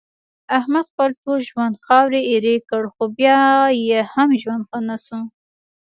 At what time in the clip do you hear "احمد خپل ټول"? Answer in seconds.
0.57-1.39